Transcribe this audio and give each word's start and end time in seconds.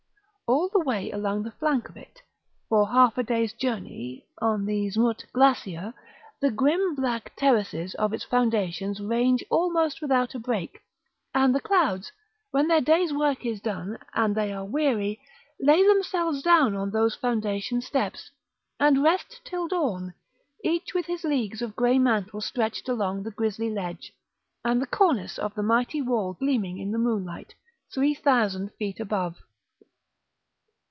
All 0.53 0.67
the 0.67 0.81
way 0.81 1.09
along 1.11 1.43
the 1.43 1.51
flank 1.53 1.87
of 1.87 1.95
it, 1.95 2.21
for 2.67 2.85
half 2.89 3.17
a 3.17 3.23
day's 3.23 3.53
journey 3.53 4.25
on 4.39 4.65
the 4.65 4.87
Zmutt 4.89 5.23
glacier, 5.31 5.93
the 6.41 6.51
grim 6.51 6.93
black 6.93 7.33
terraces 7.37 7.95
of 7.95 8.11
its 8.11 8.25
foundations 8.25 8.99
range 8.99 9.45
almost 9.49 10.01
without 10.01 10.35
a 10.35 10.39
break; 10.39 10.81
and 11.33 11.55
the 11.55 11.61
clouds, 11.61 12.11
when 12.51 12.67
their 12.67 12.81
day's 12.81 13.13
work 13.13 13.45
is 13.45 13.61
done, 13.61 13.97
and 14.13 14.35
they 14.35 14.51
are 14.51 14.65
weary, 14.65 15.21
lay 15.57 15.87
themselves 15.87 16.43
down 16.43 16.75
on 16.75 16.91
those 16.91 17.15
foundation 17.15 17.79
steps, 17.79 18.29
and 18.77 19.01
rest 19.01 19.39
till 19.45 19.69
dawn, 19.69 20.13
each 20.65 20.93
with 20.93 21.05
his 21.05 21.23
leagues 21.23 21.61
of 21.61 21.77
grey 21.77 21.97
mantle 21.97 22.41
stretched 22.41 22.89
along 22.89 23.23
the 23.23 23.31
grisly 23.31 23.69
ledge, 23.69 24.11
and 24.65 24.81
the 24.81 24.85
cornice 24.87 25.39
of 25.39 25.55
the 25.55 25.63
mighty 25.63 26.01
wall 26.01 26.33
gleaming 26.33 26.77
in 26.77 26.91
the 26.91 26.97
moonlight, 26.99 27.53
three 27.93 28.13
thousand 28.13 28.69
feet 28.73 28.99
above. 28.99 29.37